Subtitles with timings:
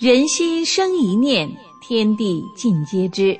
[0.00, 1.46] 人心生一念，
[1.82, 3.38] 天地尽皆知。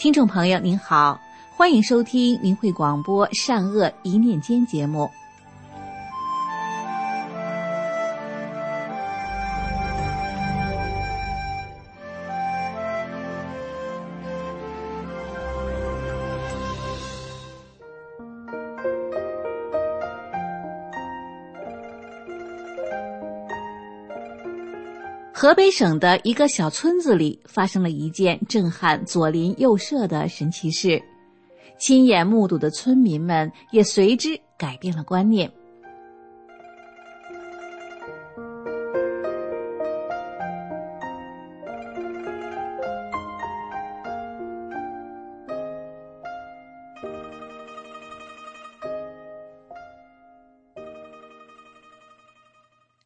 [0.00, 1.16] 听众朋友您好，
[1.56, 5.08] 欢迎收听明慧广播《善恶一念间》节目。
[25.34, 31.02] 河北省的一个小村子里发生了一件震撼左邻右舍的神奇事，
[31.78, 35.50] 亲眼目睹的村民们也随之改变了观念。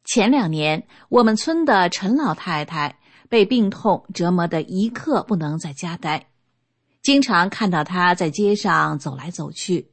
[0.07, 6.29] 前两年，我们村的陈老太太被病痛折磨得一刻不能在家待，
[7.01, 9.91] 经常看到她在街上走来走去。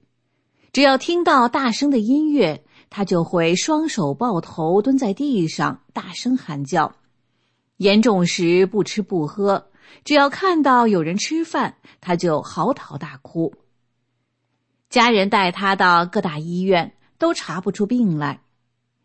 [0.72, 6.94] 只要听到大声的音乐，她就会双手抱头蹲在地上，大声喊叫。
[7.78, 9.72] 严重时不吃不喝，
[10.04, 13.52] 只要看到有人吃饭，她就嚎啕大哭。
[14.88, 18.42] 家人带她到各大医院，都查不出病来。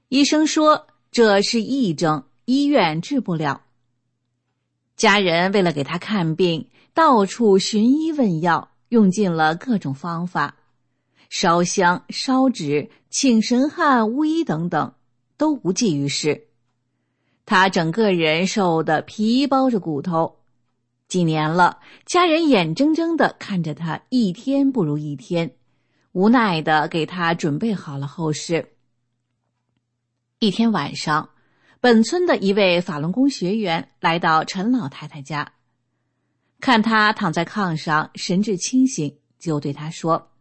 [0.09, 0.85] 医生说。
[1.11, 3.61] 这是癔症，医院治不了。
[4.95, 10.55] 家人为了给他看病，到处寻医问药，用尽了各种方法，
[11.29, 14.93] 烧香、烧纸、请神汉、巫医等等，
[15.35, 16.47] 都无济于事。
[17.45, 20.35] 他整个人瘦的皮包着骨头，
[21.07, 25.55] 几年了，家人眼睁睁的看着他一天不如一天，
[26.11, 28.73] 无奈的给他准备好了后事。
[30.41, 31.31] 一天晚上，
[31.81, 35.51] 本村的一位法轮功学员来到陈老太太家，
[36.61, 40.31] 看她躺在炕上，神志清醒，就对她说：“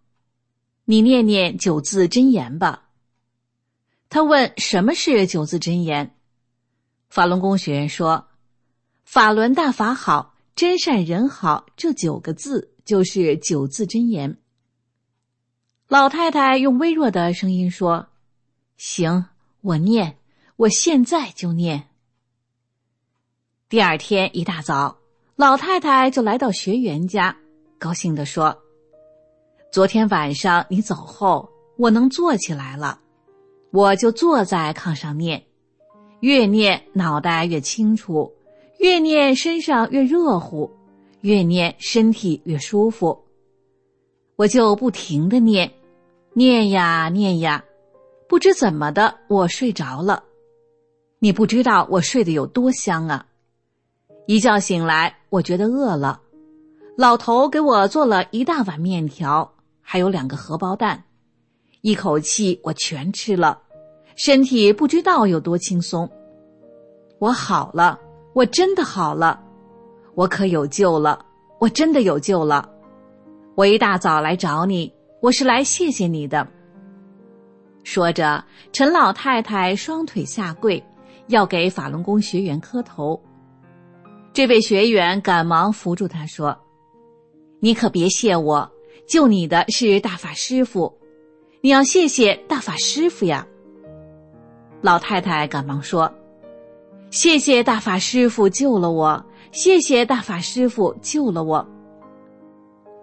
[0.87, 2.91] 你念念九字真言吧。”
[4.08, 6.14] 他问：“什么是九字真言？”
[7.10, 8.28] 法轮功学员说
[9.04, 14.38] ：“法轮大法好，真善人好，这九个字就是九字真言。”
[15.88, 18.06] 老太太用微弱的声音说
[18.78, 19.26] ：“行。”
[19.60, 20.16] 我念，
[20.54, 21.88] 我现在就念。
[23.69, 24.96] 第二天一大早，
[25.34, 27.36] 老太太就来到学员家，
[27.76, 28.56] 高兴地说
[29.72, 33.00] ：“昨天晚上你走后，我能坐起来了，
[33.72, 35.44] 我就坐在炕上念，
[36.20, 38.32] 越念脑袋越清楚，
[38.78, 40.70] 越念身上越热乎，
[41.22, 43.25] 越念身体越舒服。
[44.36, 45.70] 我就不停的念，
[46.32, 47.64] 念呀念呀。”
[48.28, 50.22] 不知怎么的，我睡着了。
[51.19, 53.27] 你不知道我睡得有多香啊！
[54.27, 56.21] 一觉醒来，我觉得饿了。
[56.94, 59.50] 老头给我做了一大碗面条，
[59.81, 61.03] 还有两个荷包蛋，
[61.81, 63.59] 一口气我全吃了，
[64.15, 66.09] 身体不知道有多轻松。
[67.19, 67.99] 我好了，
[68.34, 69.43] 我真的好了，
[70.15, 71.25] 我可有救了，
[71.59, 72.69] 我真的有救了。
[73.55, 76.47] 我一大早来找你，我是来谢谢你的。
[77.84, 80.83] 说着，陈老太太双腿下跪，
[81.28, 83.19] 要给法轮功学员磕头。
[84.33, 86.56] 这位学员赶忙扶住他说
[87.61, 88.71] ：“你可别谢我，
[89.09, 90.99] 救你的是大法师傅，
[91.62, 93.47] 你要谢谢大法师傅呀。”
[94.83, 96.12] 老太太赶忙说
[97.11, 101.67] ：“谢谢大法师傅救了我，谢谢大法师傅救了我。”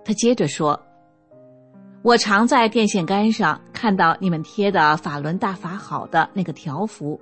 [0.06, 0.80] 他接着说。
[2.06, 7.20] 我常在电线杆上看到你们贴的“法轮大法好”的那个条幅，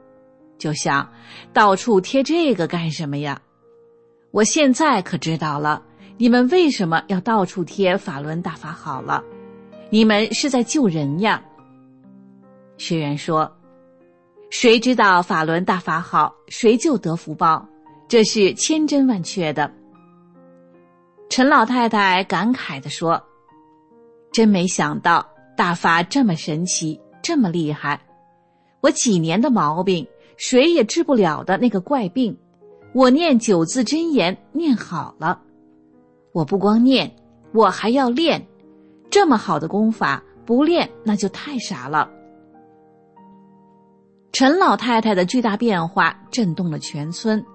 [0.58, 1.10] 就想
[1.54, 3.40] 到处贴这个干什么呀？
[4.32, 5.82] 我现在可知道了，
[6.18, 9.24] 你们为什么要到处贴“法轮大法好”了？
[9.90, 11.42] 你们是在救人呀！
[12.78, 13.50] 学员说
[14.52, 17.66] ：“谁知道法轮大法好，谁就得福报，
[18.10, 19.72] 这是千真万确的。”
[21.32, 23.24] 陈老太太感慨地说。
[24.34, 25.26] 真没想到
[25.56, 28.02] 大法这么神奇，这么厉害！
[28.82, 32.36] 我几年的毛病，谁也治不了的那个怪病，
[32.94, 35.40] 我念九字真言念好了。
[36.32, 37.16] 我不光念，
[37.54, 38.44] 我还要练。
[39.12, 42.10] 这么好的功法，不练那就太傻了。
[44.32, 47.46] 陈老太太的巨大变化震动了全村，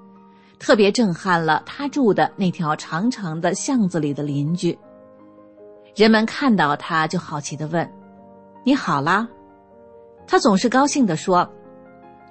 [0.61, 4.79] 特别震撼了她住的那条长长的巷子里的邻居。
[5.99, 7.93] 人们看到他，就好奇的问
[8.63, 9.29] ：“你好啦。”
[10.29, 11.53] 他总是高兴地说：“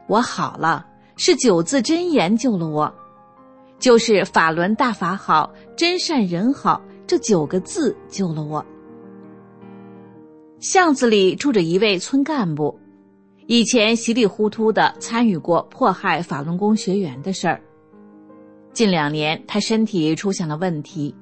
[0.07, 0.87] 我好了，
[1.17, 2.89] 是九字真言救了我，
[3.77, 8.65] 就是法轮大法好，真善人好这九个字救了我。”
[10.61, 12.79] 巷子里住着一位村干部，
[13.47, 17.61] 以前稀里糊涂的参与过迫害法轮功学员的事儿。
[18.71, 21.13] 近两年他身体出现了问题，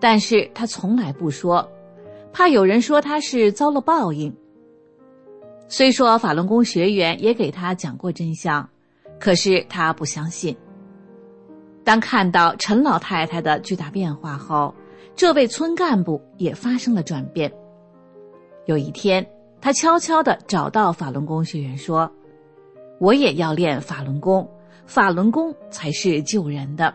[0.00, 1.70] 但是他从来不说，
[2.32, 4.34] 怕有人说他是遭了报应。
[5.68, 8.68] 虽说法轮功学员也给他讲过真相，
[9.18, 10.56] 可是他不相信。
[11.84, 14.74] 当看到陈老太太的巨大变化后，
[15.16, 17.52] 这位村干部也发生了转变。
[18.66, 19.26] 有一天，
[19.60, 22.10] 他悄悄地找到法轮功学员说
[23.00, 24.48] ：“我也要练法轮功，
[24.86, 26.94] 法轮功才是救人的。”